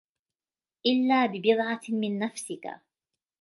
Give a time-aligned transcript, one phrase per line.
[0.85, 2.71] إلَّا بِبِضْعَةٍ مِنْ نَفْسِك